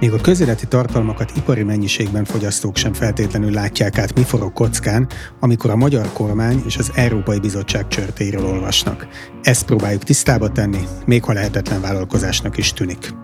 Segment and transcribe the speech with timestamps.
[0.00, 5.08] Még a közéleti tartalmakat ipari mennyiségben fogyasztók sem feltétlenül látják át, mi forog kockán,
[5.40, 9.06] amikor a magyar kormány és az Európai Bizottság csörtéről olvasnak.
[9.42, 13.14] Ezt próbáljuk tisztába tenni, még ha lehetetlen vállalkozásnak is tűnik.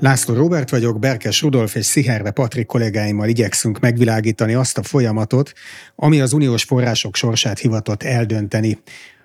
[0.00, 5.52] László Robert vagyok, Berkes Rudolf és Sziherve Patrik kollégáimmal igyekszünk megvilágítani azt a folyamatot,
[5.96, 8.78] ami az uniós források sorsát hivatott eldönteni.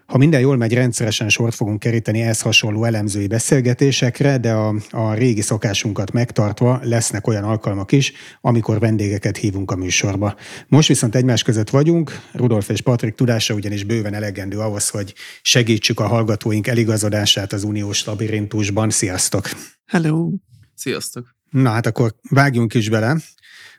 [0.05, 5.13] Ha minden jól megy, rendszeresen sort fogunk keríteni ehhez hasonló elemzői beszélgetésekre, de a, a
[5.13, 10.35] régi szokásunkat megtartva lesznek olyan alkalmak is, amikor vendégeket hívunk a műsorba.
[10.67, 15.99] Most viszont egymás között vagyunk, Rudolf és Patrik tudása ugyanis bőven elegendő ahhoz, hogy segítsük
[15.99, 18.89] a hallgatóink eligazodását az uniós labirintusban.
[18.89, 19.49] Sziasztok!
[19.85, 20.29] Hello!
[20.75, 21.35] Sziasztok!
[21.49, 23.17] Na hát akkor vágjunk is bele,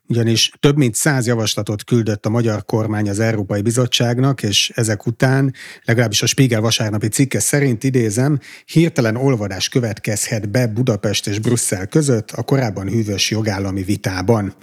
[0.09, 5.55] ugyanis több mint száz javaslatot küldött a magyar kormány az Európai Bizottságnak, és ezek után,
[5.85, 12.31] legalábbis a Spiegel vasárnapi cikke szerint idézem, hirtelen olvadás következhet be Budapest és Brüsszel között
[12.31, 14.55] a korábban hűvös jogállami vitában.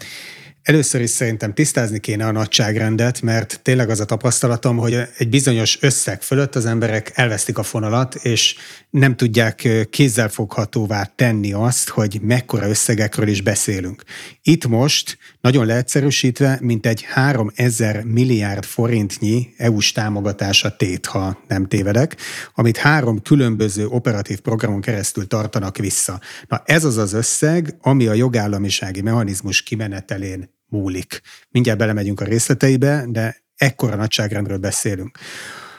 [0.63, 5.77] Először is szerintem tisztázni kéne a nagyságrendet, mert tényleg az a tapasztalatom, hogy egy bizonyos
[5.81, 8.55] összeg fölött az emberek elvesztik a fonalat, és
[8.89, 14.03] nem tudják kézzelfoghatóvá tenni azt, hogy mekkora összegekről is beszélünk.
[14.41, 22.15] Itt most, nagyon leegyszerűsítve, mint egy 3000 milliárd forintnyi EU-s támogatása tét, ha nem tévedek,
[22.53, 26.19] amit három különböző operatív programon keresztül tartanak vissza.
[26.47, 31.21] Na ez az az összeg, ami a jogállamisági mechanizmus kimenetelén múlik.
[31.49, 35.17] Mindjárt belemegyünk a részleteibe, de ekkora nagyságrendről beszélünk.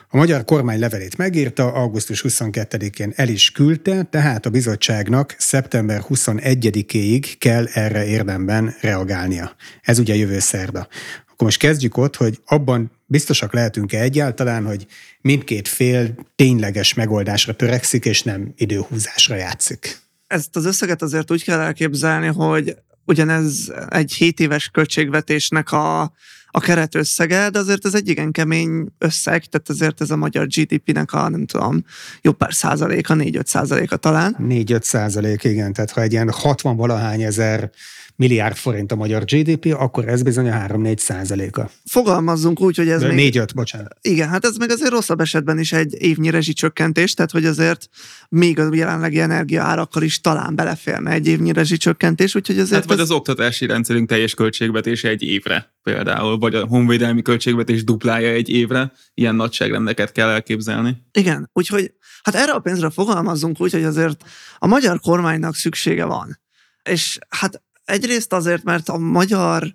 [0.08, 7.34] A magyar kormány levelét megírta, augusztus 22-én el is küldte, tehát a bizottságnak szeptember 21-éig
[7.38, 9.56] kell erre érdemben reagálnia.
[9.82, 10.88] Ez ugye jövő szerda.
[11.30, 14.86] Akkor most kezdjük ott, hogy abban biztosak lehetünk-e egyáltalán, hogy
[15.20, 19.98] mindkét fél tényleges megoldásra törekszik, és nem időhúzásra játszik.
[20.26, 26.12] Ezt az összeget azért úgy kell elképzelni, hogy ugyanez egy 7 éves költségvetésnek a,
[26.56, 31.12] a keretösszege, de azért ez egy igen kemény összeg, tehát azért ez a magyar GDP-nek
[31.12, 31.84] a, nem tudom,
[32.22, 34.36] jobb pár százaléka, 4-5 százaléka talán.
[34.40, 37.70] 4-5 százalék, igen, tehát ha egy ilyen 60 valahány ezer
[38.16, 41.70] milliárd forint a magyar GDP, akkor ez bizony a 3-4 százaléka.
[41.84, 43.34] Fogalmazzunk úgy, hogy ez De még...
[43.36, 43.96] 4-5, bocsánat.
[44.00, 47.88] Igen, hát ez meg azért rosszabb esetben is egy évnyi rezsicsökkentés, tehát hogy azért
[48.28, 52.80] még a jelenlegi energia árakkal is talán beleférne egy évnyi rezsicsökkentés, úgyhogy azért...
[52.80, 53.02] Hát vagy ez...
[53.02, 58.92] az oktatási rendszerünk teljes költségvetése egy évre például, vagy a honvédelmi költségvetés duplája egy évre,
[59.14, 60.96] ilyen nagyságrendeket kell elképzelni.
[61.12, 64.24] Igen, úgyhogy hát erre a pénzre fogalmazzunk úgy, hogy azért
[64.58, 66.40] a magyar kormánynak szüksége van.
[66.82, 69.74] És hát egyrészt azért, mert a magyar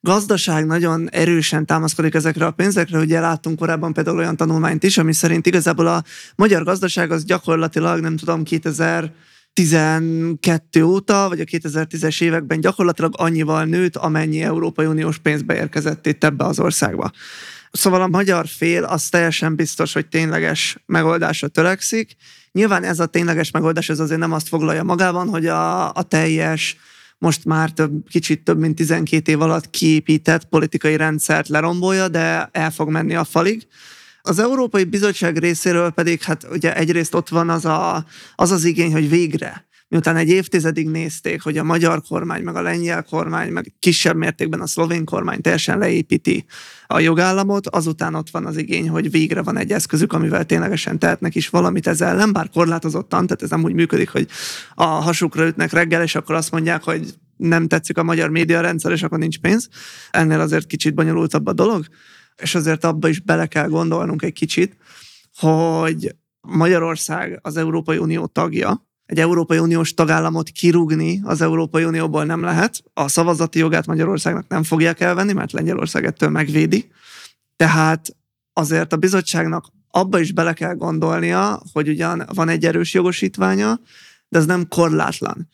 [0.00, 2.98] gazdaság nagyon erősen támaszkodik ezekre a pénzekre.
[2.98, 6.02] Ugye láttunk korábban például olyan tanulmányt is, ami szerint igazából a
[6.36, 9.12] magyar gazdaság az gyakorlatilag, nem tudom, 2000
[9.52, 16.24] 12 óta, vagy a 2010-es években gyakorlatilag annyival nőtt, amennyi Európai Uniós pénz beérkezett itt
[16.24, 17.10] ebbe az országba.
[17.70, 22.16] Szóval a magyar fél az teljesen biztos, hogy tényleges megoldásra törekszik.
[22.52, 26.76] Nyilván ez a tényleges megoldás, ez azért nem azt foglalja magában, hogy a, a teljes
[27.18, 32.70] most már több, kicsit több mint 12 év alatt kiépített politikai rendszert lerombolja, de el
[32.70, 33.66] fog menni a falig.
[34.22, 38.92] Az Európai Bizottság részéről pedig hát ugye egyrészt ott van az a, az, az igény,
[38.92, 43.72] hogy végre miután egy évtizedig nézték, hogy a magyar kormány, meg a lengyel kormány, meg
[43.78, 46.44] kisebb mértékben a szlovén kormány teljesen leépíti
[46.86, 51.34] a jogállamot, azután ott van az igény, hogy végre van egy eszközük, amivel ténylegesen tehetnek
[51.34, 54.28] is valamit ezzel ellen, bár korlátozottan, tehát ez nem úgy működik, hogy
[54.74, 59.02] a hasukra ütnek reggel, és akkor azt mondják, hogy nem tetszik a magyar médiarendszer, és
[59.02, 59.68] akkor nincs pénz.
[60.10, 61.84] Ennél azért kicsit bonyolultabb a dolog,
[62.36, 64.76] és azért abba is bele kell gondolnunk egy kicsit,
[65.36, 72.42] hogy Magyarország az Európai Unió tagja, egy Európai Uniós tagállamot kirúgni az Európai Unióból nem
[72.42, 72.82] lehet.
[72.94, 76.90] A szavazati jogát Magyarországnak nem fogják elvenni, mert Lengyelország ettől megvédi.
[77.56, 78.16] Tehát
[78.52, 83.80] azért a bizottságnak abba is bele kell gondolnia, hogy ugyan van egy erős jogosítványa,
[84.28, 85.48] de ez nem korlátlan.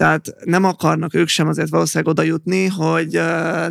[0.00, 3.12] Tehát nem akarnak ők sem azért valószínűleg oda jutni, hogy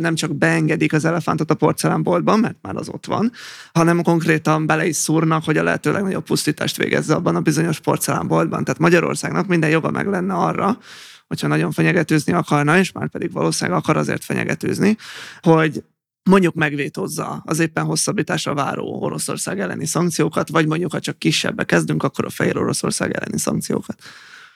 [0.00, 3.32] nem csak beengedik az elefántot a porcelánboltban, mert már az ott van,
[3.72, 8.64] hanem konkrétan bele is szúrnak, hogy a lehető legnagyobb pusztítást végezze abban a bizonyos porcelánboltban.
[8.64, 10.78] Tehát Magyarországnak minden joga meg lenne arra,
[11.26, 14.96] hogyha nagyon fenyegetőzni akarna, és már pedig valószínűleg akar azért fenyegetőzni,
[15.40, 15.84] hogy
[16.30, 22.02] mondjuk megvétózza az éppen hosszabbításra váró Oroszország elleni szankciókat, vagy mondjuk, ha csak kisebbe kezdünk,
[22.02, 24.02] akkor a Fehér Oroszország elleni szankciókat.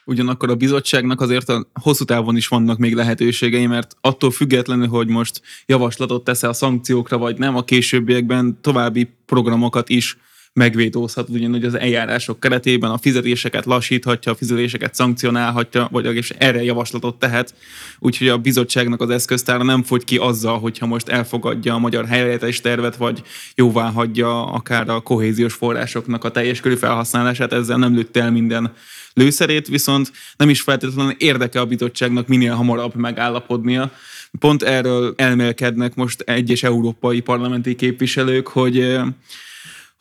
[0.06, 5.08] Ugyanakkor a bizottságnak azért a hosszú távon is vannak még lehetőségei, mert attól függetlenül, hogy
[5.08, 10.16] most javaslatot tesz a szankciókra, vagy nem, a későbbiekben további programokat is
[10.54, 17.18] megvétózhat, ugyanúgy az eljárások keretében a fizetéseket lassíthatja, a fizetéseket szankcionálhatja, vagy és erre javaslatot
[17.18, 17.54] tehet.
[17.98, 22.60] Úgyhogy a bizottságnak az eszköztára nem fogy ki azzal, hogyha most elfogadja a magyar helyreállítási
[22.60, 23.22] tervet, vagy
[23.54, 28.72] jóvá hagyja akár a kohéziós forrásoknak a teljes körű felhasználását, ezzel nem lőtt el minden
[29.14, 33.92] lőszerét, viszont nem is feltétlenül érdeke a bizottságnak minél hamarabb megállapodnia.
[34.38, 38.98] Pont erről elmélkednek most egyes európai parlamenti képviselők, hogy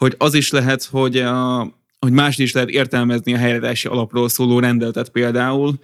[0.04, 1.60] hogy az is lehet, hogy, a,
[2.00, 5.80] hogy más is lehet értelmezni a helyreállítási alapról szóló rendeletet például,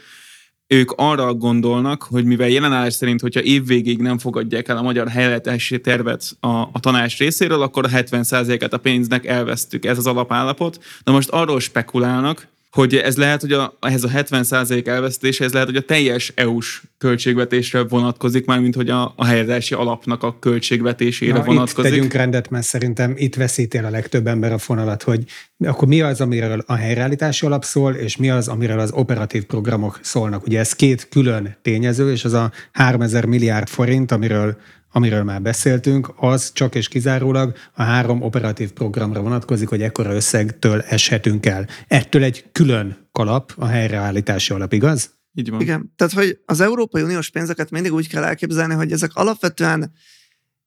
[0.68, 5.82] ők arra gondolnak, hogy mivel jelenállás szerint, hogyha évvégig nem fogadják el a magyar helyreállítási
[5.82, 9.86] tervet a, a tanács részéről, akkor a 70%-et a pénznek elvesztük.
[9.86, 10.84] Ez az alapállapot.
[11.04, 15.68] Na most arról spekulálnak, hogy ez lehet, hogy a, ehhez a 70% elvesztése, ez lehet,
[15.68, 21.34] hogy a teljes EU-s költségvetésre vonatkozik, már mint hogy a, a helyreállítási alapnak a költségvetésére
[21.34, 21.92] Na, vonatkozik.
[21.92, 25.24] Itt tegyünk rendet, mert szerintem itt veszítél a legtöbb ember a fonalat, hogy
[25.66, 30.00] akkor mi az, amiről a helyreállítási alap szól, és mi az, amiről az operatív programok
[30.02, 30.46] szólnak.
[30.46, 34.58] Ugye ez két külön tényező, és az a 3000 milliárd forint, amiről
[34.92, 40.82] amiről már beszéltünk, az csak és kizárólag a három operatív programra vonatkozik, hogy ekkora összegtől
[40.82, 41.68] eshetünk el.
[41.88, 45.18] Ettől egy külön kalap a helyreállítási alap, igaz?
[45.34, 45.62] Így van.
[45.62, 49.92] Igen, tehát hogy az Európai Uniós pénzeket mindig úgy kell elképzelni, hogy ezek alapvetően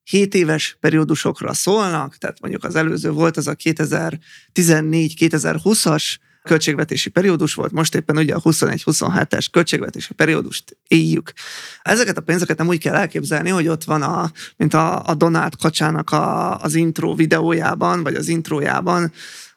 [0.03, 7.73] 7 éves periódusokra szólnak, tehát mondjuk az előző volt az a 2014-2020-as költségvetési periódus volt,
[7.73, 11.33] most éppen ugye a 21-27-es költségvetési periódust éljük.
[11.83, 15.57] Ezeket a pénzeket nem úgy kell elképzelni, hogy ott van, a, mint a, a Donát
[15.57, 19.13] Kacsának a, az intro videójában, vagy az intrójában,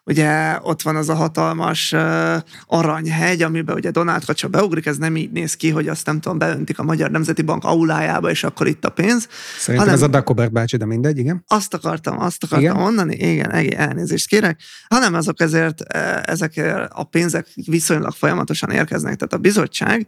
[0.06, 2.36] ugye ott van az a hatalmas uh,
[2.66, 6.38] aranyhegy, amiben ugye Donát Kacsa beugrik, ez nem így néz ki, hogy azt nem tudom,
[6.38, 9.28] beöntik a Magyar Nemzeti Bank aulájába, és akkor itt a pénz.
[9.58, 11.44] Szerintem hanem, ez a Dagobert bácsi, de mindegy, igen.
[11.46, 12.82] Azt akartam, azt akartam igen?
[12.82, 15.80] mondani, igen, igen, elnézést kérek, hanem azok ezért,
[16.22, 20.06] ezek a pénzek viszonylag folyamatosan érkeznek, tehát a bizottság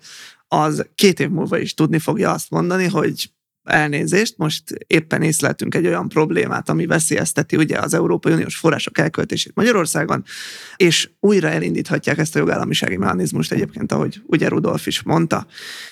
[0.49, 3.31] az két év múlva is tudni fogja azt mondani, hogy
[3.69, 9.55] elnézést, most éppen észleltünk egy olyan problémát, ami veszélyezteti ugye az Európai Uniós források elköltését
[9.55, 10.25] Magyarországon,
[10.77, 15.47] és újra elindíthatják ezt a jogállamisági mechanizmust egyébként, ahogy ugye Rudolf is mondta.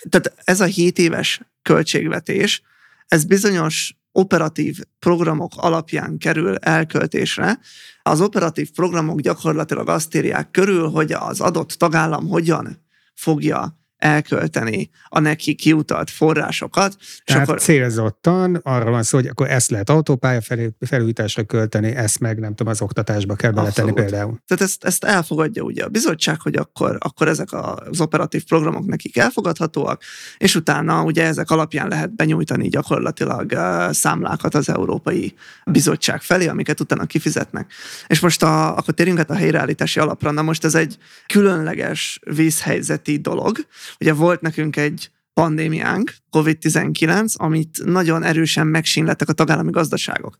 [0.08, 2.62] Tehát ez a 7 éves költségvetés,
[3.06, 7.58] ez bizonyos operatív programok alapján kerül elköltésre.
[8.02, 12.84] Az operatív programok gyakorlatilag azt írják körül, hogy az adott tagállam hogyan
[13.14, 16.96] fogja elkölteni a neki kiutalt forrásokat.
[17.24, 17.60] Tehát és akkor...
[17.60, 20.40] célzottan arra van szó, hogy akkor ezt lehet autópálya
[20.80, 24.10] felújításra költeni, ezt meg nem tudom, az oktatásba kell beletenni Abszolút.
[24.10, 24.42] például.
[24.46, 29.16] Tehát ezt, ezt elfogadja ugye a bizottság, hogy akkor, akkor ezek az operatív programok nekik
[29.16, 30.02] elfogadhatóak,
[30.38, 33.52] és utána ugye ezek alapján lehet benyújtani gyakorlatilag
[33.90, 35.34] számlákat az Európai
[35.64, 37.72] Bizottság felé, amiket utána kifizetnek.
[38.06, 40.30] És most a, akkor térjünk át a helyreállítási alapra.
[40.30, 40.96] Na most ez egy
[41.26, 43.58] különleges vízhelyzeti dolog,
[44.00, 50.36] Ugye volt nekünk egy pandémiánk, COVID-19, amit nagyon erősen megsínlettek a tagállami gazdaságok.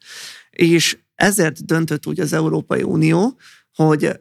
[0.50, 3.38] És ezért döntött úgy az Európai Unió,
[3.74, 4.20] hogy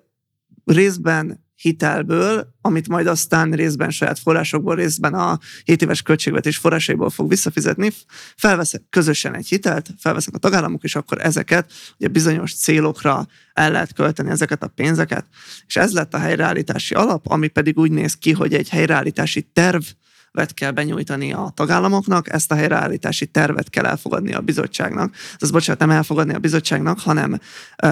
[0.65, 7.29] részben hitelből, amit majd aztán részben saját forrásokból, részben a 7 éves költségvetés forrásaiból fog
[7.29, 7.91] visszafizetni,
[8.35, 13.93] felveszek közösen egy hitelt, felveszek a tagállamok, és akkor ezeket ugye bizonyos célokra el lehet
[13.93, 15.25] költeni ezeket a pénzeket.
[15.67, 19.83] És ez lett a helyreállítási alap, ami pedig úgy néz ki, hogy egy helyreállítási terv
[20.31, 25.15] vet kell benyújtani a tagállamoknak, ezt a helyreállítási tervet kell elfogadni a bizottságnak.
[25.37, 27.39] Ez bocsánat, nem elfogadni a bizottságnak, hanem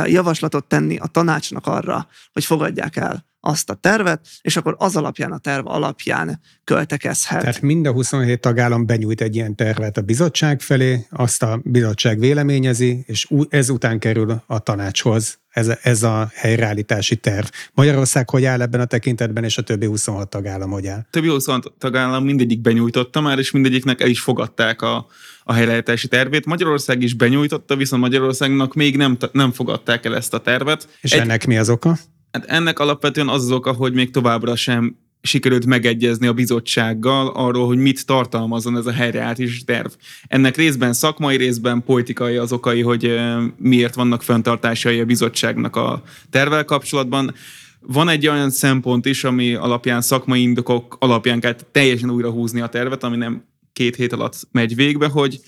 [0.05, 5.31] javaslatot tenni a tanácsnak arra, hogy fogadják el azt a tervet, és akkor az alapján,
[5.31, 7.39] a terv alapján költekezhet.
[7.39, 12.19] Tehát mind a 27 tagállam benyújt egy ilyen tervet a bizottság felé, azt a bizottság
[12.19, 17.45] véleményezi, és ezután kerül a tanácshoz ez, ez a helyreállítási terv.
[17.73, 21.05] Magyarország hogy áll ebben a tekintetben, és a többi 26 tagállam hogy áll?
[21.09, 25.05] Többi 26 tagállam mindegyik benyújtotta már, és mindegyiknek el is fogadták a,
[25.43, 26.45] a helyreállítási tervét.
[26.45, 30.87] Magyarország is benyújtotta, viszont Magyarországnak még nem, nem fogadták el ezt a tervet.
[31.01, 31.97] És Egy, ennek mi az oka?
[32.33, 37.65] Hát ennek alapvetően az az oka, hogy még továbbra sem sikerült megegyezni a bizottsággal arról,
[37.65, 39.91] hogy mit tartalmazon ez a helyreállítási terv.
[40.27, 43.19] Ennek részben szakmai, részben politikai az okai, hogy
[43.57, 47.33] miért vannak fenntartásai a bizottságnak a tervel kapcsolatban.
[47.79, 52.67] Van egy olyan szempont is, ami alapján szakmai indokok alapján kell teljesen újra húzni a
[52.67, 55.39] tervet, ami nem két hét alatt megy végbe, hogy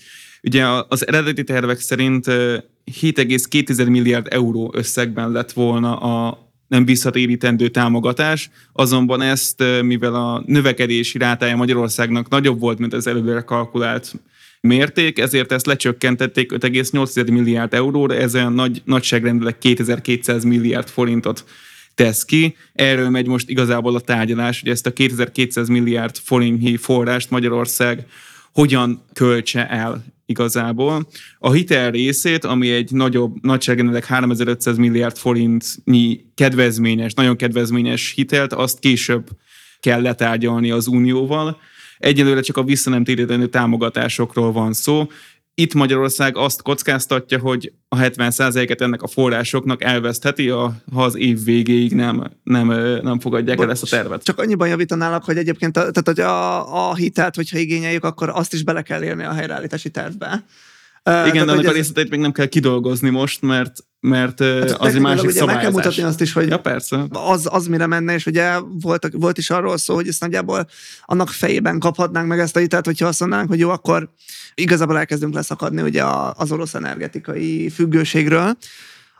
[0.42, 8.50] Ugye az eredeti tervek szerint 7,2 milliárd euró összegben lett volna a nem visszatérítendő támogatás,
[8.72, 14.12] azonban ezt, mivel a növekedési rátája Magyarországnak nagyobb volt, mint az előre kalkulált
[14.60, 21.44] mérték, ezért ezt lecsökkentették 5,8 milliárd euróra, ez olyan nagy, nagyságrendileg 2200 milliárd forintot
[21.94, 22.56] tesz ki.
[22.72, 28.06] Erről megy most igazából a tárgyalás, hogy ezt a 2200 milliárd forintnyi forrást Magyarország
[28.52, 31.08] hogyan költse el igazából.
[31.38, 38.78] A hitel részét, ami egy nagyobb, nagyságrendileg 3500 milliárd forintnyi kedvezményes, nagyon kedvezményes hitelt, azt
[38.78, 39.28] később
[39.80, 41.60] kell letárgyalni az Unióval.
[41.98, 45.06] Egyelőre csak a visszanemtérítendő támogatásokról van szó,
[45.58, 51.92] itt Magyarország azt kockáztatja, hogy a 70%-et ennek a forrásoknak elvesztheti, ha az év végéig
[51.92, 52.66] nem, nem,
[53.02, 54.22] nem fogadják el ezt a tervet.
[54.22, 58.62] Csak annyiban javítanálak, hogy egyébként tehát, hogy a, a hitelt, hogyha igényeljük, akkor azt is
[58.62, 60.44] bele kell érni a helyreállítási tervbe.
[61.06, 65.00] Igen, de annak a részleteit még nem kell kidolgozni most, mert mert hát az egy
[65.00, 67.06] másik ugye Meg kell mutatni azt is, hogy ja, persze.
[67.10, 70.66] Az, az mire menne, és ugye volt, volt is arról szó, hogy ezt nagyjából
[71.04, 74.10] annak fejében kaphatnánk meg ezt a hitelt, hogyha azt mondanánk, hogy jó, akkor
[74.54, 78.56] igazából elkezdünk leszakadni ugye az orosz energetikai függőségről,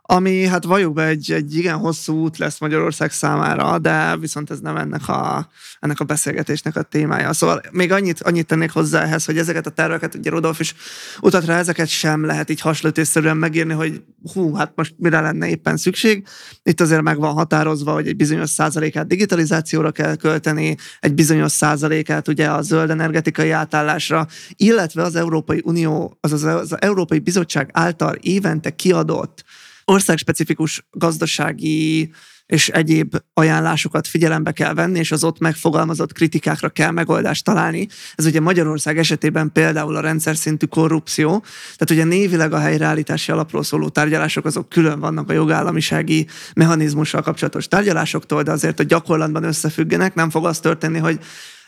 [0.08, 4.60] ami hát valljuk be egy, egy igen hosszú út lesz Magyarország számára, de viszont ez
[4.60, 5.48] nem ennek a,
[5.80, 7.32] ennek a beszélgetésnek a témája.
[7.32, 10.74] Szóval még annyit, annyit tennék hozzá ehhez, hogy ezeket a terveket, ugye Rodolf is
[11.20, 16.26] utat ezeket sem lehet így hasonlítésszerűen megírni, hogy hú, hát most mire lenne éppen szükség.
[16.62, 22.28] Itt azért meg van határozva, hogy egy bizonyos százalékát digitalizációra kell költeni, egy bizonyos százalékát
[22.28, 28.70] ugye a zöld energetikai átállásra, illetve az Európai Unió, azaz az Európai Bizottság által évente
[28.70, 29.44] kiadott
[29.86, 32.10] országspecifikus gazdasági
[32.46, 37.88] és egyéb ajánlásokat figyelembe kell venni, és az ott megfogalmazott kritikákra kell megoldást találni.
[38.14, 41.44] Ez ugye Magyarország esetében például a rendszer szintű korrupció,
[41.76, 47.68] tehát ugye névileg a helyreállítási alapról szóló tárgyalások azok külön vannak a jogállamisági mechanizmussal kapcsolatos
[47.68, 51.18] tárgyalásoktól, de azért a gyakorlatban összefüggenek, nem fog az történni, hogy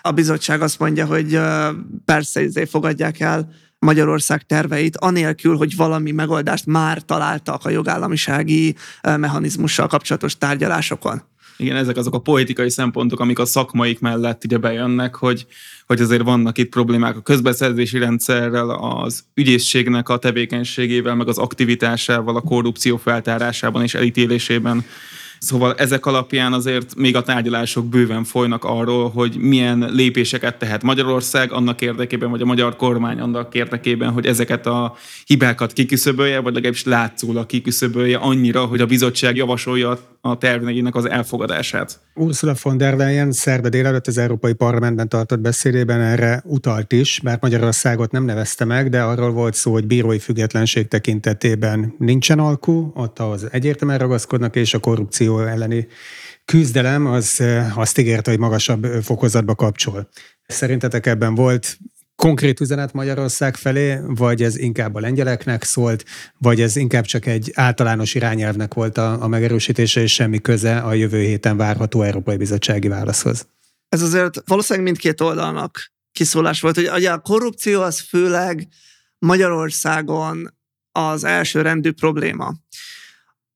[0.00, 1.40] a bizottság azt mondja, hogy
[2.04, 3.48] persze, izé fogadják el
[3.78, 11.22] Magyarország terveit, anélkül, hogy valami megoldást már találtak a jogállamisági mechanizmussal kapcsolatos tárgyalásokon.
[11.60, 15.46] Igen, ezek azok a politikai szempontok, amik a szakmaik mellett ugye bejönnek, hogy,
[15.86, 22.36] hogy azért vannak itt problémák a közbeszerzési rendszerrel, az ügyészségnek a tevékenységével, meg az aktivitásával,
[22.36, 24.84] a korrupció feltárásában és elítélésében
[25.38, 31.52] Szóval ezek alapján azért még a tárgyalások bőven folynak arról, hogy milyen lépéseket tehet Magyarország
[31.52, 36.84] annak érdekében, vagy a magyar kormány annak érdekében, hogy ezeket a hibákat kiküszöbölje, vagy legalábbis
[36.84, 42.00] látszólag kiküszöbölje annyira, hogy a bizottság javasolja a terveinek az elfogadását.
[42.14, 47.40] Ursula von der Leyen szerda délelőtt az Európai Parlamentben tartott beszédében erre utalt is, mert
[47.40, 53.18] Magyarországot nem nevezte meg, de arról volt szó, hogy bírói függetlenség tekintetében nincsen alkú, ott
[53.18, 55.86] az egyértelműen ragaszkodnak, és a korrupció elleni
[56.44, 57.42] küzdelem az
[57.74, 60.08] azt ígérte, hogy magasabb fokozatba kapcsol.
[60.46, 61.78] Szerintetek ebben volt
[62.22, 66.04] konkrét üzenet Magyarország felé, vagy ez inkább a lengyeleknek szólt,
[66.38, 70.92] vagy ez inkább csak egy általános irányelvnek volt a, a megerősítése, és semmi köze a
[70.92, 73.48] jövő héten várható Európai Bizottsági válaszhoz?
[73.88, 78.68] Ez azért valószínűleg mindkét oldalnak kiszólás volt, hogy a korrupció az főleg
[79.18, 80.54] Magyarországon
[80.92, 82.54] az első rendű probléma.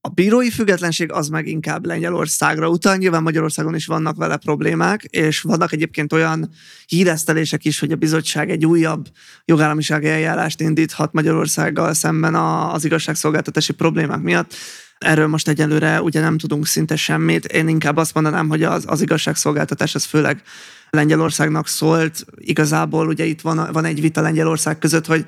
[0.05, 5.41] A bírói függetlenség az meg inkább Lengyelországra utal, nyilván Magyarországon is vannak vele problémák, és
[5.41, 6.51] vannak egyébként olyan
[6.87, 9.09] híresztelések is, hogy a bizottság egy újabb
[9.45, 14.55] jogállamisági eljárást indíthat Magyarországgal szemben az igazságszolgáltatási problémák miatt.
[14.99, 17.45] Erről most egyelőre ugye nem tudunk szinte semmit.
[17.45, 20.43] Én inkább azt mondanám, hogy az, az igazságszolgáltatás az főleg
[20.91, 22.25] Lengyelországnak szólt.
[22.37, 25.27] Igazából ugye itt van, van egy vita Lengyelország között, hogy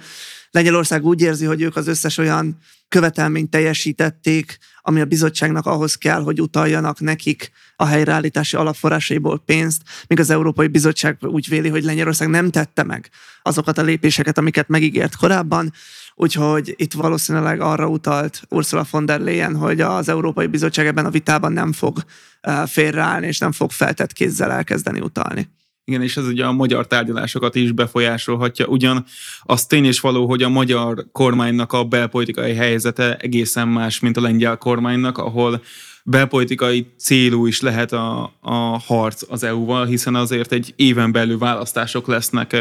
[0.55, 2.59] Lengyelország úgy érzi, hogy ők az összes olyan
[2.89, 10.21] követelményt teljesítették, ami a bizottságnak ahhoz kell, hogy utaljanak nekik a helyreállítási alapforrásaiból pénzt, míg
[10.21, 13.11] az Európai Bizottság úgy véli, hogy Lengyelország nem tette meg
[13.43, 15.73] azokat a lépéseket, amiket megígért korábban,
[16.17, 21.11] Úgyhogy itt valószínűleg arra utalt Ursula von der Leyen, hogy az Európai Bizottság ebben a
[21.11, 22.05] vitában nem fog
[22.41, 25.49] eh, félreállni, és nem fog feltett kézzel elkezdeni utalni.
[25.87, 28.67] Igen, és ez ugye a magyar tárgyalásokat is befolyásolhatja.
[28.67, 29.05] Ugyan
[29.43, 34.21] az tény és való, hogy a magyar kormánynak a belpolitikai helyzete egészen más, mint a
[34.21, 35.63] lengyel kormánynak, ahol
[36.05, 42.07] belpolitikai célú is lehet a, a harc az EU-val, hiszen azért egy éven belül választások
[42.07, 42.57] lesznek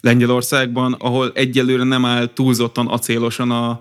[0.00, 3.80] Lengyelországban, ahol egyelőre nem áll túlzottan acélosan a,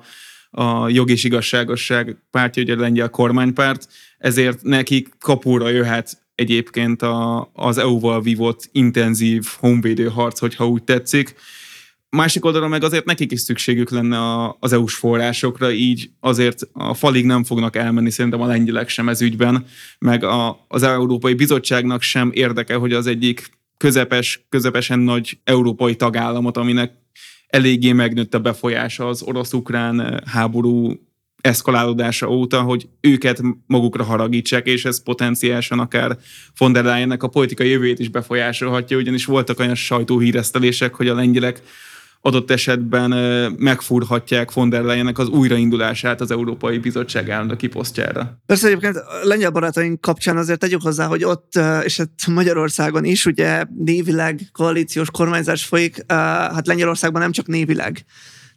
[0.51, 7.49] a jog és igazságosság pártja, ugye a lengyel kormánypárt, ezért nekik kapura jöhet egyébként a,
[7.53, 11.35] az EU-val vívott intenzív honvédő harc, hogyha úgy tetszik.
[12.09, 16.93] Másik oldalon meg azért nekik is szükségük lenne a, az EU-s forrásokra, így azért a
[16.93, 19.65] falig nem fognak elmenni, szerintem a lengyelek sem ez ügyben,
[19.99, 26.57] meg a, az Európai Bizottságnak sem érdeke, hogy az egyik közepes, közepesen nagy európai tagállamot,
[26.57, 26.91] aminek
[27.47, 30.99] eléggé megnőtt a befolyása az orosz-ukrán háború
[31.41, 36.17] eszkalálódása óta, hogy őket magukra haragítsák, és ez potenciálisan akár
[36.57, 41.61] von der Leyennek a politikai jövőjét is befolyásolhatja, ugyanis voltak olyan sajtóhíresztelések, hogy a lengyelek
[42.23, 43.11] adott esetben
[43.57, 48.41] megfúrhatják von der Leyennek az újraindulását az Európai Bizottság elnöki posztjára.
[48.45, 53.25] Persze egyébként a lengyel barátaink kapcsán azért tegyük hozzá, hogy ott, és hát Magyarországon is
[53.25, 58.05] ugye névileg koalíciós kormányzás folyik, hát Lengyelországban nem csak névileg.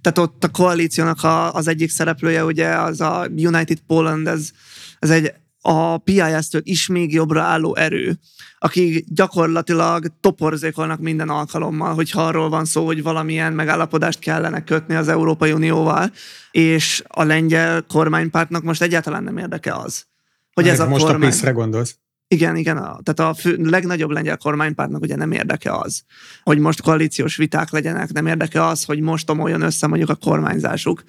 [0.05, 4.51] Tehát ott a koalíciónak a, az egyik szereplője ugye az a United Poland, ez,
[4.99, 8.19] ez egy a PIS-től is még jobbra álló erő,
[8.59, 15.09] akik gyakorlatilag toporzékolnak minden alkalommal, hogyha arról van szó, hogy valamilyen megállapodást kellene kötni az
[15.09, 16.13] Európai Unióval,
[16.51, 20.07] és a lengyel kormánypártnak most egyáltalán nem érdeke az.
[20.53, 21.29] Hogy ez, ez a most kormány...
[21.29, 21.99] a pészre gondolsz?
[22.29, 22.77] Igen, igen.
[22.77, 26.03] A, tehát a fő, legnagyobb lengyel kormánypártnak ugye nem érdeke az,
[26.43, 31.03] hogy most koalíciós viták legyenek, nem érdeke az, hogy most omoljon össze mondjuk a kormányzásuk.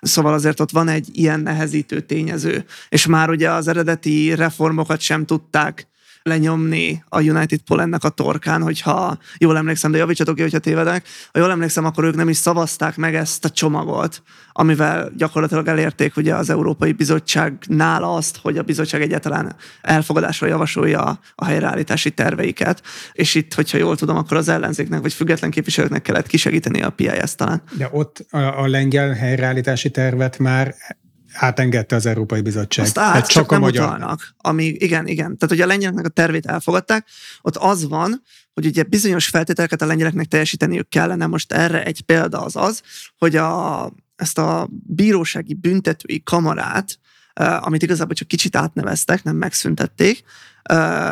[0.00, 2.64] Szóval azért ott van egy ilyen nehezítő tényező.
[2.88, 5.90] És már ugye az eredeti reformokat sem tudták
[6.22, 11.06] lenyomni a United Polandnak a torkán, hogyha jól emlékszem, de javítsatok ki, hogyha tévedek.
[11.32, 16.16] Ha jól emlékszem, akkor ők nem is szavazták meg ezt a csomagot, amivel gyakorlatilag elérték
[16.16, 22.82] ugye az Európai Bizottságnál azt, hogy a bizottság egyáltalán elfogadásra javasolja a helyreállítási terveiket.
[23.12, 27.34] És itt, hogyha jól tudom, akkor az ellenzéknek vagy független képviselőknek kellett kisegíteni a PIS
[27.36, 27.62] talán.
[27.76, 30.74] De ott a, a lengyel helyreállítási tervet már
[31.34, 32.84] átengedte az Európai Bizottság.
[32.84, 33.86] Azt át, csak, csak a nem magyar.
[33.86, 34.34] utalnak.
[34.36, 35.38] Ami, igen, igen.
[35.38, 37.06] Tehát, hogy a lengyeleknek a tervét elfogadták,
[37.40, 38.22] ott az van,
[38.54, 41.26] hogy ugye bizonyos feltételeket a lengyeleknek teljesíteniük kellene.
[41.26, 42.82] Most erre egy példa az az,
[43.18, 46.98] hogy a, ezt a bírósági büntetői kamarát,
[47.60, 50.22] amit igazából csak kicsit átneveztek, nem megszüntették,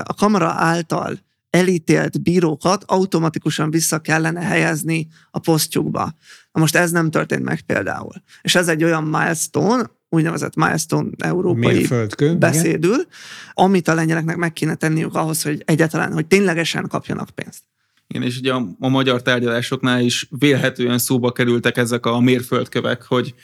[0.03, 1.19] a kamara által
[1.51, 6.15] elítélt bírókat automatikusan vissza kellene helyezni a posztjukba.
[6.53, 8.13] Na most ez nem történt meg például.
[8.43, 13.07] És ez egy olyan milestone, úgynevezett milestone európai Mérföldkő, beszédül, igen.
[13.55, 17.63] amit a lengyeleknek meg kéne tenniük ahhoz, hogy egyáltalán, hogy ténylegesen kapjanak pénzt.
[18.07, 23.35] Igen, és ugye a, a magyar tárgyalásoknál is vélhetően szóba kerültek ezek a mérföldkövek, hogy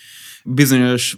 [0.45, 1.17] bizonyos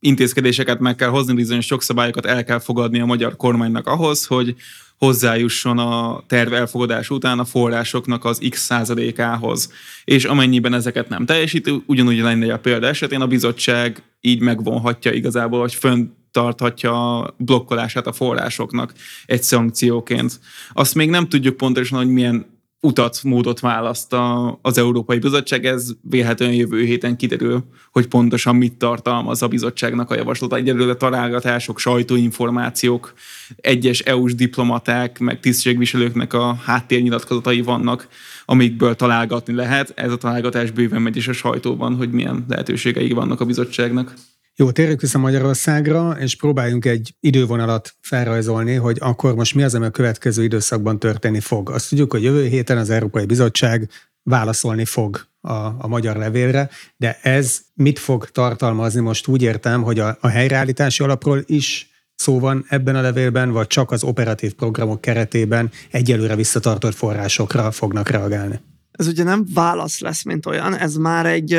[0.00, 4.54] intézkedéseket meg kell hozni, bizonyos jogszabályokat el kell fogadni a magyar kormánynak ahhoz, hogy
[4.98, 9.72] hozzájusson a terv elfogadás után a forrásoknak az x százalékához.
[10.04, 15.58] És amennyiben ezeket nem teljesít, ugyanúgy lenne a példa esetén a bizottság így megvonhatja igazából,
[15.58, 18.92] vagy fönn tarthatja a blokkolását a forrásoknak
[19.26, 20.40] egy szankcióként.
[20.72, 22.46] Azt még nem tudjuk pontosan, hogy milyen
[22.80, 28.74] utat, módot választ a, az Európai Bizottság, ez vélhetően jövő héten kiderül, hogy pontosan mit
[28.74, 30.56] tartalmaz a bizottságnak a javaslata.
[30.56, 33.14] Egyelőre találgatások, sajtóinformációk,
[33.56, 38.08] egyes EU-s diplomaták, meg tisztségviselőknek a háttérnyilatkozatai vannak,
[38.44, 39.92] amikből találgatni lehet.
[39.96, 44.14] Ez a találgatás bőven megy is a sajtóban, hogy milyen lehetőségei vannak a bizottságnak.
[44.56, 49.84] Jó, térjük vissza Magyarországra, és próbáljunk egy idővonalat felrajzolni, hogy akkor most mi az, ami
[49.84, 51.70] a következő időszakban történni fog.
[51.70, 53.88] Azt tudjuk, hogy jövő héten az Európai Bizottság
[54.22, 59.00] válaszolni fog a, a magyar levélre, de ez mit fog tartalmazni?
[59.00, 63.66] Most úgy értem, hogy a, a helyreállítási alapról is szó van ebben a levélben, vagy
[63.66, 68.60] csak az operatív programok keretében egyelőre visszatartott forrásokra fognak reagálni?
[68.92, 71.50] Ez ugye nem válasz lesz, mint olyan, ez már egy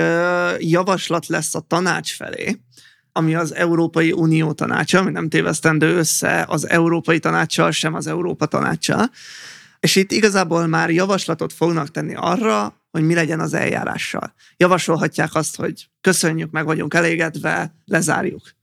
[0.59, 2.59] javaslat lesz a tanács felé,
[3.11, 8.45] ami az Európai Unió tanácsa, ami nem tévesztendő össze az Európai Tanácssal, sem az Európa
[8.45, 9.09] Tanácsa.
[9.79, 14.33] És itt igazából már javaslatot fognak tenni arra, hogy mi legyen az eljárással.
[14.57, 18.54] Javasolhatják azt, hogy köszönjük, meg vagyunk elégedve, lezárjuk.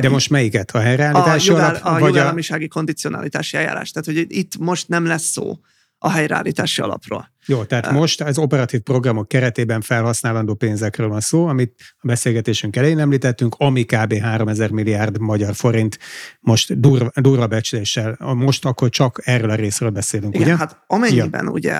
[0.00, 0.70] De most melyiket?
[0.70, 2.02] A helyreállítási a jogál, alap?
[2.02, 2.68] A jogállamisági a...
[2.68, 3.90] kondicionalitási eljárás.
[3.90, 5.58] Tehát, hogy itt most nem lesz szó
[5.98, 7.32] a helyreállítási alapról.
[7.46, 12.76] Jó, tehát uh, most az operatív programok keretében felhasználandó pénzekről van szó, amit a beszélgetésünk
[12.76, 14.18] elején említettünk, ami kb.
[14.18, 15.98] 3000 milliárd magyar forint,
[16.40, 20.56] most durva, durva becsléssel, most akkor csak erről a részről beszélünk, Igen, ugye?
[20.56, 21.50] hát amennyiben ja.
[21.50, 21.76] ugye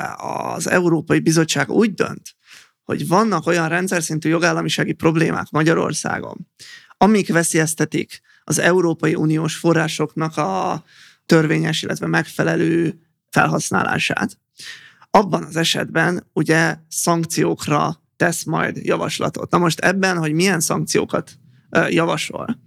[0.55, 2.23] az Európai Bizottság úgy dönt,
[2.83, 6.49] hogy vannak olyan rendszer szintű jogállamisági problémák Magyarországon,
[6.99, 10.85] amik veszélyeztetik az Európai Uniós forrásoknak a
[11.27, 14.39] törvényes, illetve megfelelő felhasználását.
[15.11, 19.51] Abban az esetben ugye szankciókra tesz majd javaslatot.
[19.51, 21.39] Na most ebben, hogy milyen szankciókat
[21.89, 22.61] javasol,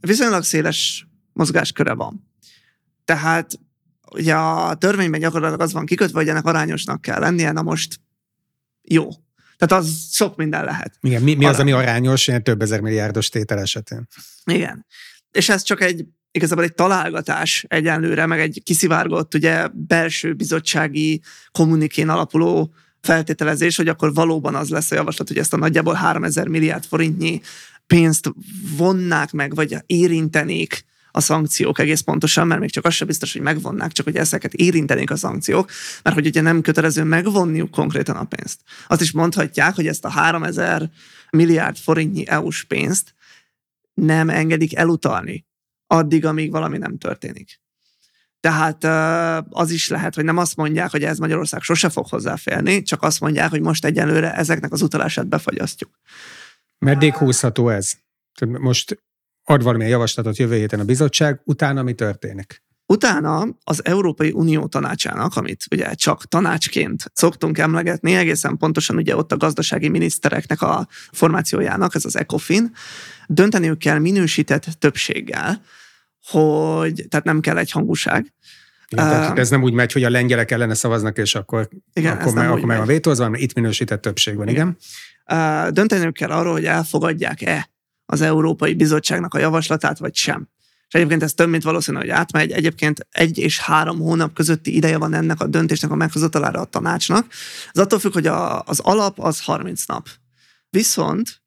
[0.00, 2.30] viszonylag széles mozgásköre van.
[3.04, 3.58] Tehát
[4.10, 8.00] ugye a törvényben gyakorlatilag az van kikötve, hogy ennek arányosnak kell lennie, na most
[8.82, 9.08] jó.
[9.66, 10.98] Tehát az sok minden lehet.
[11.00, 14.08] Igen, mi, mi az, ami arányos ilyen több ezer milliárdos tétel esetén?
[14.44, 14.86] Igen.
[15.30, 21.22] És ez csak egy igazából egy találgatás egyenlőre, meg egy kiszivárgott ugye belső bizottsági
[21.52, 26.48] kommunikén alapuló feltételezés, hogy akkor valóban az lesz a javaslat, hogy ezt a nagyjából 3000
[26.48, 27.40] milliárd forintnyi
[27.86, 28.32] pénzt
[28.76, 30.84] vonnák meg, vagy érintenék
[31.16, 34.54] a szankciók egész pontosan, mert még csak az sem biztos, hogy megvonnák, csak hogy ezeket
[34.54, 35.70] érintenék a szankciók,
[36.02, 38.60] mert hogy ugye nem kötelező megvonniuk konkrétan a pénzt.
[38.86, 40.90] Azt is mondhatják, hogy ezt a 3000
[41.30, 43.14] milliárd forintnyi EU-s pénzt
[43.94, 45.46] nem engedik elutalni
[45.86, 47.60] addig, amíg valami nem történik.
[48.40, 48.84] Tehát
[49.50, 53.20] az is lehet, hogy nem azt mondják, hogy ez Magyarország sose fog hozzáférni, csak azt
[53.20, 55.90] mondják, hogy most egyelőre ezeknek az utalását befagyasztjuk.
[56.78, 57.92] Meddig húzható ez?
[58.46, 59.02] Most
[59.44, 62.62] ad valamilyen javaslatot jövő héten a bizottság, utána mi történik?
[62.86, 69.32] Utána az Európai Unió tanácsának, amit ugye csak tanácsként szoktunk emlegetni, egészen pontosan ugye ott
[69.32, 72.72] a gazdasági minisztereknek a formációjának, ez az ECOFIN,
[73.26, 75.62] dönteniük kell minősített többséggel,
[76.26, 78.34] hogy, tehát nem kell egy hangúság.
[78.88, 82.32] Igen, tehát ez nem úgy megy, hogy a lengyelek ellene szavaznak, és akkor, igen, akkor,
[82.32, 84.76] meg, akkor meg a vétózva, hanem itt minősített többség van, igen.
[85.26, 85.72] igen.
[85.72, 87.73] Dönteniük kell arról, hogy elfogadják-e
[88.06, 90.48] az Európai Bizottságnak a javaslatát, vagy sem.
[90.88, 92.50] És egyébként ez több, mint valószínű, hogy átmegy.
[92.50, 97.26] Egyébként egy és három hónap közötti ideje van ennek a döntésnek a meghozatalára a tanácsnak.
[97.72, 100.08] Ez attól függ, hogy a, az alap az 30 nap.
[100.70, 101.42] Viszont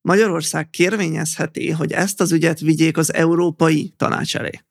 [0.00, 4.64] Magyarország kérvényezheti, hogy ezt az ügyet vigyék az Európai Tanács elé,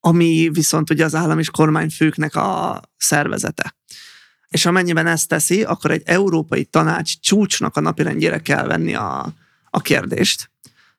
[0.00, 3.76] ami viszont ugye az állam és kormányfőknek a szervezete.
[4.48, 9.34] És amennyiben ezt teszi, akkor egy Európai Tanács csúcsnak a napirendjére kell venni a,
[9.76, 10.50] a kérdést.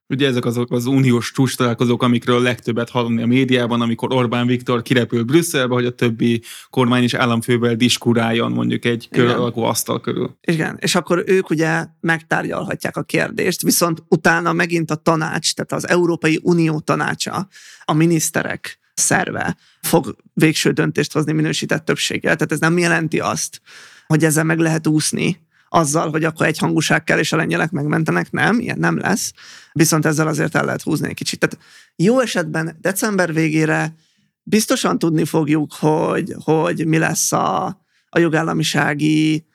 [0.09, 4.81] Ugye ezek azok az uniós csúcs találkozók, amikről legtöbbet hallani a médiában, amikor Orbán Viktor
[4.81, 10.37] kirepül Brüsszelbe, hogy a többi kormány és államfővel diskuráljon mondjuk egy kör alakú asztal körül.
[10.41, 15.87] Igen, és akkor ők ugye megtárgyalhatják a kérdést, viszont utána megint a tanács, tehát az
[15.87, 17.47] Európai Unió tanácsa,
[17.83, 22.35] a miniszterek szerve fog végső döntést hozni minősített többséggel.
[22.35, 23.61] Tehát ez nem jelenti azt,
[24.07, 28.31] hogy ezzel meg lehet úszni, azzal, hogy akkor egy hangúság kell, és a lengyelek megmentenek.
[28.31, 29.33] Nem, ilyen nem lesz.
[29.71, 31.39] Viszont ezzel azért el lehet húzni egy kicsit.
[31.39, 33.95] Tehát jó esetben december végére
[34.43, 37.65] biztosan tudni fogjuk, hogy, hogy mi lesz a,
[38.09, 39.45] a jogállamisági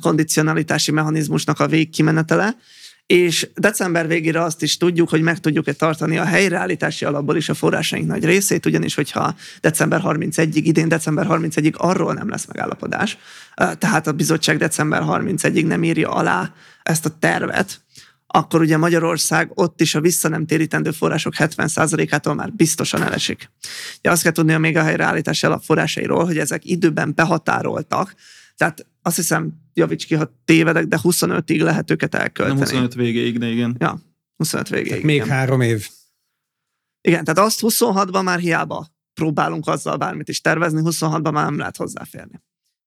[0.00, 2.56] kondicionalitási mechanizmusnak a végkimenetele,
[3.12, 7.54] és december végére azt is tudjuk, hogy meg tudjuk-e tartani a helyreállítási alapból is a
[7.54, 13.18] forrásaink nagy részét, ugyanis hogyha december 31-ig, idén december 31-ig arról nem lesz megállapodás,
[13.78, 17.80] tehát a bizottság december 31-ig nem írja alá ezt a tervet,
[18.26, 23.50] akkor ugye Magyarország ott is a vissza térítendő források 70%-ától már biztosan elesik.
[24.00, 28.14] Ja, azt kell tudni a még a helyreállítási alapforrásairól, hogy ezek időben behatároltak,
[28.56, 32.58] tehát azt hiszem, javíts ki, ha tévedek, de 25-ig lehet őket elkölteni.
[32.60, 33.76] Nem 25 végéig, de igen.
[33.78, 34.00] Ja,
[34.36, 34.88] 25 végéig.
[34.88, 35.28] Tehát még igen.
[35.28, 35.88] három év.
[37.00, 41.76] Igen, tehát azt 26-ban már hiába próbálunk azzal bármit is tervezni, 26-ban már nem lehet
[41.76, 42.40] hozzáférni.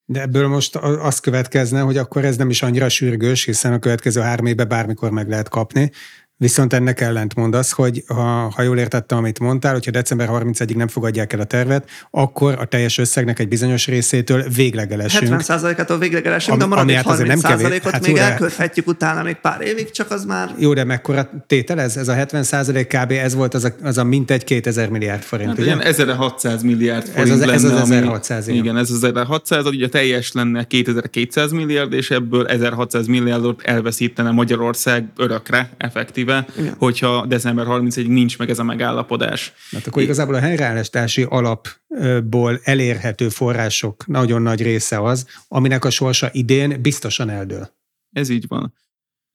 [0.08, 4.22] De ebből most az következne, hogy akkor ez nem is annyira sürgős, hiszen a következő
[4.22, 5.92] három évben bármikor meg lehet kapni,
[6.38, 10.88] Viszont ennek ellent mondasz, hogy ha, ha jól értettem, amit mondtál, hogyha december 31-ig nem
[10.88, 15.42] fogadják el a tervet, akkor a teljes összegnek egy bizonyos részétől véglegelesünk.
[15.42, 19.62] 70%-ától véglegelesünk, de a maradék hát 30%-ot nem kevés, hát még elkölthetjük utána még pár
[19.62, 20.56] évig, csak az már...
[20.58, 21.98] Jó, de mekkora tétel ez?
[21.98, 23.12] Ez a 70% kb.
[23.12, 25.80] ez volt az a, az a mintegy 2000 milliárd forint, hát ugye?
[25.80, 27.54] 1600 milliárd forint ez az, lenne.
[27.54, 28.78] Ez az 1600, ami, igen.
[28.78, 35.70] ez az 1600, ugye teljes lenne 2200 milliárd, és ebből 1600 milliárdot elveszítene Magyarország örökre,
[35.78, 36.76] effektív effektíve, Igen.
[36.78, 39.54] hogyha december 31-ig nincs meg ez a megállapodás.
[39.72, 46.30] Hát akkor igazából a helyreállítási alapból elérhető források nagyon nagy része az, aminek a sorsa
[46.32, 47.74] idén biztosan eldől.
[48.12, 48.74] Ez így van.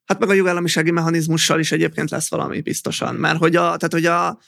[0.05, 4.07] Hát meg a jogállamisági mechanizmussal is egyébként lesz valami biztosan, mert hogy a, tehát hogy
[4.07, 4.38] a,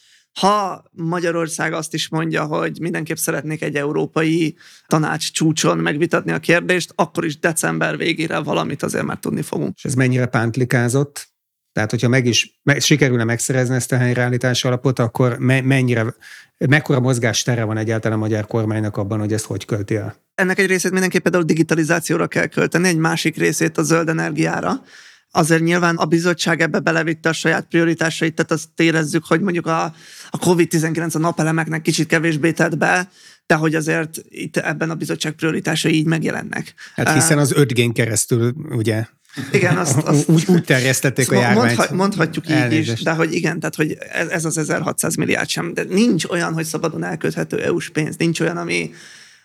[0.40, 6.92] ha Magyarország azt is mondja, hogy mindenképp szeretnék egy európai tanács csúcson megvitatni a kérdést,
[6.94, 9.74] akkor is december végére valamit azért már tudni fogunk.
[9.76, 11.31] És ez mennyire pántlikázott?
[11.72, 16.14] Tehát, hogyha meg is meg, sikerülne megszerezni ezt a helyreállítási alapot, akkor me, mennyire,
[16.58, 20.16] mekkora mozgástere van egyáltalán a magyar kormánynak abban, hogy ezt hogy költi el?
[20.34, 24.82] Ennek egy részét mindenképpen a digitalizációra kell költeni, egy másik részét a zöld energiára.
[25.30, 29.82] Azért nyilván a bizottság ebbe belevitte a saját prioritásait, tehát azt érezzük, hogy mondjuk a,
[30.30, 33.08] a COVID-19 a napelemeknek kicsit kevésbé tett be,
[33.46, 36.74] de hogy azért itt ebben a bizottság prioritásai így megjelennek.
[36.94, 39.04] Hát hiszen az 5 keresztül ugye
[39.52, 41.76] igen, azt, azt úgy, úgy terjesztették a járványt.
[41.76, 42.92] Mondha, mondhatjuk így Elnézést.
[42.92, 43.98] is, de hogy igen, tehát hogy
[44.30, 48.56] ez az 1600 milliárd sem, de nincs olyan, hogy szabadon elköthető EU-s pénz, nincs olyan,
[48.56, 48.90] ami,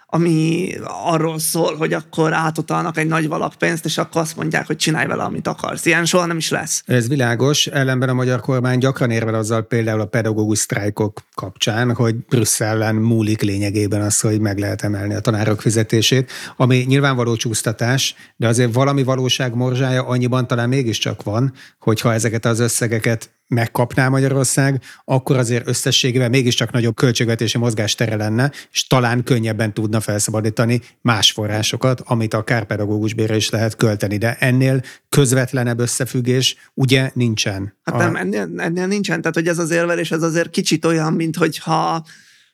[0.09, 4.75] ami arról szól, hogy akkor átutalnak egy nagy valak pénzt, és akkor azt mondják, hogy
[4.75, 5.85] csinálj vele, amit akarsz.
[5.85, 6.83] Ilyen soha nem is lesz.
[6.85, 12.15] Ez világos, ellenben a magyar kormány gyakran érvel azzal például a pedagógus sztrájkok kapcsán, hogy
[12.15, 18.47] Brüsszellen múlik lényegében az, hogy meg lehet emelni a tanárok fizetését, ami nyilvánvaló csúsztatás, de
[18.47, 25.37] azért valami valóság morzsája annyiban talán mégiscsak van, hogyha ezeket az összegeket megkapná Magyarország, akkor
[25.37, 32.33] azért összességében mégiscsak nagyobb költségvetési mozgástere lenne, és talán könnyebben tudna felszabadítani más forrásokat, amit
[32.33, 34.17] akár pedagógusbére is lehet költeni.
[34.17, 37.75] De ennél közvetlenebb összefüggés ugye nincsen.
[37.83, 37.97] Hát a...
[37.97, 39.21] nem, ennél, ennél nincsen.
[39.21, 42.05] Tehát, hogy ez az érvelés, ez azért kicsit olyan, mint hogyha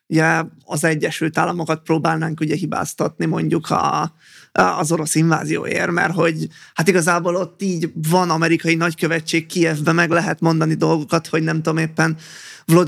[0.07, 4.13] ugye, az Egyesült Államokat próbálnánk ugye hibáztatni mondjuk a,
[4.53, 10.39] az orosz invázióért, mert hogy hát igazából ott így van amerikai nagykövetség Kievbe, meg lehet
[10.39, 12.17] mondani dolgokat, hogy nem tudom éppen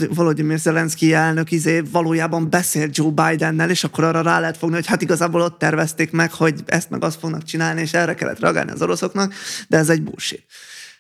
[0.10, 4.86] Volodymyr Zelenszky elnök izé valójában beszélt Joe Bidennel, és akkor arra rá lehet fogni, hogy
[4.86, 8.71] hát igazából ott tervezték meg, hogy ezt meg azt fognak csinálni, és erre kellett reagálni
[8.71, 9.34] az oroszoknak,
[9.67, 10.45] de ez egy bullshit.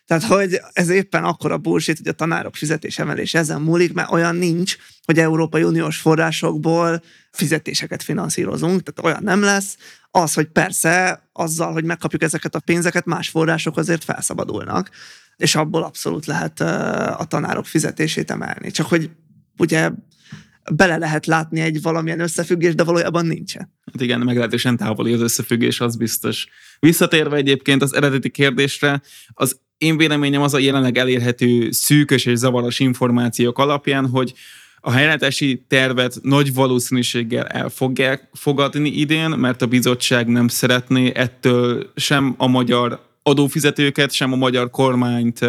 [0.05, 4.11] Tehát, hogy ez éppen akkor a bullshit, hogy a tanárok fizetés emelés ezen múlik, mert
[4.11, 9.77] olyan nincs, hogy Európai Uniós forrásokból fizetéseket finanszírozunk, tehát olyan nem lesz.
[10.11, 14.89] Az, hogy persze azzal, hogy megkapjuk ezeket a pénzeket, más források azért felszabadulnak,
[15.37, 16.59] és abból abszolút lehet
[17.19, 18.71] a tanárok fizetését emelni.
[18.71, 19.09] Csak hogy
[19.57, 19.91] ugye
[20.71, 23.73] bele lehet látni egy valamilyen összefüggés, de valójában nincsen.
[23.91, 26.47] Hát igen, meglehetősen távoli az összefüggés, az biztos.
[26.79, 32.79] Visszatérve egyébként az eredeti kérdésre, az én véleményem az a jelenleg elérhető szűkös és zavaros
[32.79, 34.33] információk alapján, hogy
[34.79, 41.91] a helyreállítási tervet nagy valószínűséggel el fogják fogadni idén, mert a bizottság nem szeretné ettől
[41.95, 45.39] sem a magyar adófizetőket, sem a magyar kormányt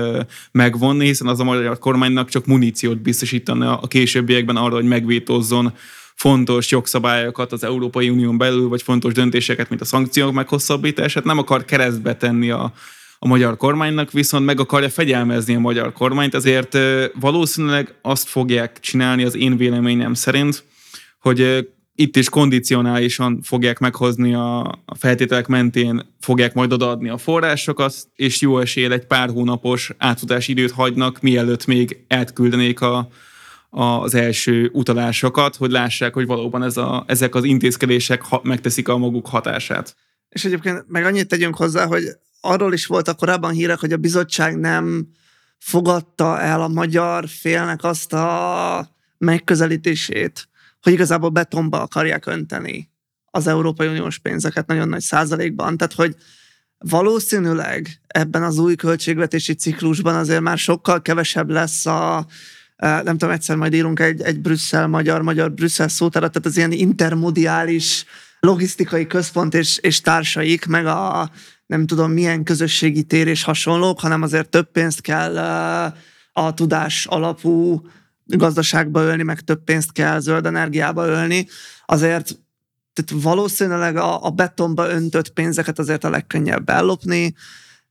[0.53, 5.73] megvonni, hiszen az a magyar kormánynak csak muníciót biztosítana a későbbiekben arra, hogy megvétózzon
[6.15, 11.25] fontos jogszabályokat az Európai Unión belül, vagy fontos döntéseket, mint a szankciók meghosszabbítását.
[11.25, 12.73] Nem akar keresztbe tenni a,
[13.19, 16.79] a magyar kormánynak, viszont meg akarja fegyelmezni a magyar kormányt, ezért
[17.21, 20.65] valószínűleg azt fogják csinálni az én véleményem szerint,
[21.21, 28.41] hogy itt is kondicionálisan fogják meghozni a, feltételek mentén, fogják majd odaadni a forrásokat, és
[28.41, 33.09] jó esél egy pár hónapos átfutási időt hagynak, mielőtt még átküldenék a,
[33.71, 38.89] a, az első utalásokat, hogy lássák, hogy valóban ez a, ezek az intézkedések ha, megteszik
[38.89, 39.97] a maguk hatását.
[40.29, 42.03] És egyébként meg annyit tegyünk hozzá, hogy
[42.47, 45.07] arról is voltak korábban hírek, hogy a bizottság nem
[45.59, 50.49] fogadta el a magyar félnek azt a megközelítését,
[50.83, 52.91] hogy igazából betonba akarják önteni
[53.31, 55.77] az Európai Uniós pénzeket nagyon nagy százalékban.
[55.77, 56.17] Tehát, hogy
[56.79, 62.27] valószínűleg ebben az új költségvetési ciklusban azért már sokkal kevesebb lesz a,
[62.77, 68.05] e, nem tudom, egyszer majd írunk egy, egy Brüsszel-magyar, magyar-Brüsszel szótárat, tehát az ilyen intermodiális
[68.41, 71.31] logisztikai központ és, és társaik, meg a
[71.67, 75.39] nem tudom milyen közösségi tér és hasonlók, hanem azért több pénzt kell
[76.33, 77.83] a tudás alapú
[78.25, 81.49] gazdaságba ölni, meg több pénzt kell zöld energiába ölni.
[81.87, 82.39] Azért
[82.93, 87.35] tehát valószínűleg a, a betonba öntött pénzeket azért a legkönnyebb ellopni,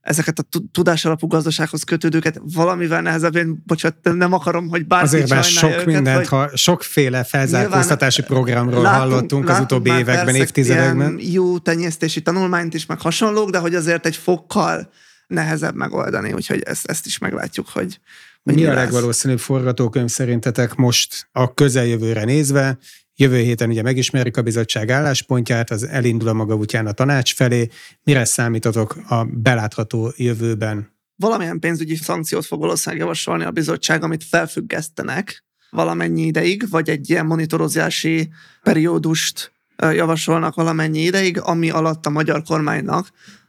[0.06, 5.46] ezeket a tudásalapú gazdasághoz kötődőket valamivel nehezebb, én bocsánat, nem akarom, hogy bárki Azért, mert
[5.46, 11.18] sok őket, mindent, ha sokféle felzárkóztatási programról látunk, hallottunk látunk az utóbbi években, évtizedekben.
[11.20, 14.90] jó tenyésztési tanulmányt is, meg hasonlók, de hogy azért egy fokkal
[15.26, 18.00] nehezebb megoldani, úgyhogy ezt, ezt is meglátjuk, hogy,
[18.42, 22.78] hogy mi, mi a legvalószínűbb forgatókönyv szerintetek most a közeljövőre nézve,
[23.18, 27.68] Jövő héten ugye megismerik a bizottság álláspontját, az elindul a maga útján a tanács felé.
[28.02, 30.94] Mire számítotok a belátható jövőben?
[31.16, 37.26] Valamilyen pénzügyi szankciót fog valószínűleg javasolni a bizottság, amit felfüggesztenek valamennyi ideig, vagy egy ilyen
[37.26, 38.28] monitorozási
[38.62, 43.08] periódust javasolnak valamennyi ideig, ami alatt a magyar kormánynak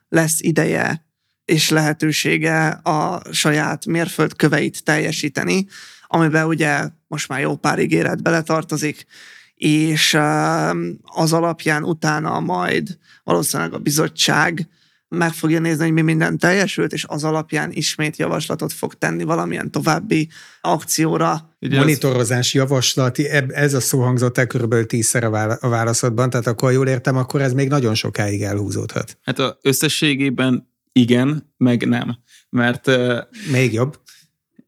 [0.09, 1.05] lesz ideje
[1.45, 5.67] és lehetősége a saját mérföldköveit teljesíteni,
[6.07, 9.05] amiben ugye most már jó pár ígéret beletartozik,
[9.57, 10.17] és
[11.03, 14.67] az alapján utána majd valószínűleg a bizottság
[15.09, 19.71] meg fogja nézni, hogy mi minden teljesült, és az alapján ismét javaslatot fog tenni valamilyen
[19.71, 20.29] további
[20.61, 21.55] akcióra.
[21.61, 26.87] Ugye Monitorozás javaslat, ez a szó hangzott el körülbelül tízszer a válaszodban, tehát akkor jól
[26.87, 29.17] értem, akkor ez még nagyon sokáig elhúzódhat.
[29.21, 32.17] Hát a összességében igen, meg nem.
[32.49, 32.91] Mert...
[33.51, 33.99] Még jobb.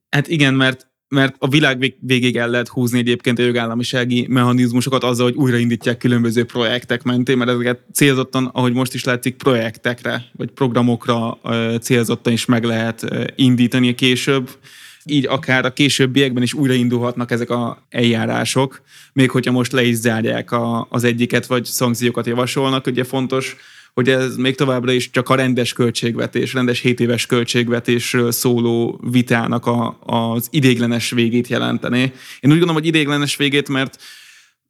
[0.10, 5.26] Hát igen, mert mert a világ végig el lehet húzni egyébként a jogállamisági mechanizmusokat azzal,
[5.26, 11.38] hogy újraindítják különböző projektek mentén, mert ezeket célzottan, ahogy most is látszik, projektekre vagy programokra
[11.82, 14.50] célzottan is meg lehet indítani később.
[15.06, 18.82] így akár a későbbiekben is újraindulhatnak ezek a eljárások,
[19.14, 22.88] még hogyha most le is zárják a, az egyiket, vagy szankciókat javasolnak.
[22.88, 23.56] Ugye fontos,
[23.94, 29.66] hogy ez még továbbra is csak a rendes költségvetés, rendes 7 éves költségvetésről szóló vitának
[29.66, 32.00] a, az idéglenes végét jelenteni.
[32.40, 33.98] Én úgy gondolom, hogy idéglenes végét, mert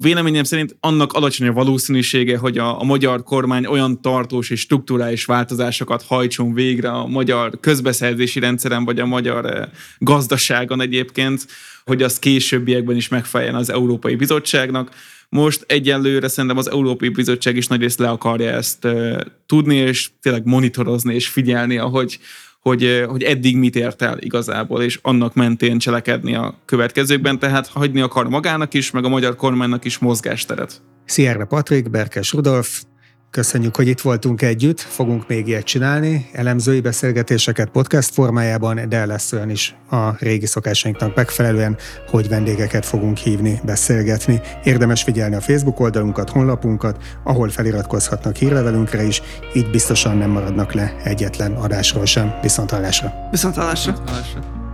[0.03, 5.25] Véleményem szerint annak alacsony a valószínűsége, hogy a, a magyar kormány olyan tartós és struktúrális
[5.25, 11.47] változásokat hajtson végre a magyar közbeszerzési rendszeren, vagy a magyar eh, gazdaságon egyébként,
[11.85, 14.91] hogy az későbbiekben is megfeleljen az Európai Bizottságnak.
[15.29, 20.45] Most egyelőre szerintem az Európai Bizottság is nagyrészt le akarja ezt uh, tudni, és tényleg
[20.45, 22.19] monitorozni és figyelni, ahogy,
[22.61, 28.01] hogy, hogy eddig mit ért el igazából, és annak mentén cselekedni a következőkben, tehát hagyni
[28.01, 30.81] akar magának is, meg a magyar kormánynak is mozgásteret.
[31.05, 32.83] Szierre Patrik, Berkes Rudolf,
[33.31, 39.31] Köszönjük, hogy itt voltunk együtt, fogunk még ilyet csinálni, elemzői beszélgetéseket podcast formájában, de lesz
[39.31, 44.41] olyan is a régi szokásainknak megfelelően, hogy vendégeket fogunk hívni, beszélgetni.
[44.63, 49.21] Érdemes figyelni a Facebook oldalunkat, honlapunkat, ahol feliratkozhatnak hírlevelünkre is,
[49.53, 52.33] így biztosan nem maradnak le egyetlen adásról sem.
[52.41, 53.13] Viszontalásra!
[53.31, 53.91] Viszontalásra!
[53.91, 54.68] Viszontalásra.